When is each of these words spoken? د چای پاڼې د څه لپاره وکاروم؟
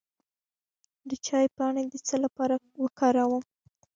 د 1.09 1.11
چای 1.25 1.45
پاڼې 1.57 1.83
د 1.89 1.95
څه 2.07 2.15
لپاره 2.23 2.55
وکاروم؟ 2.83 3.43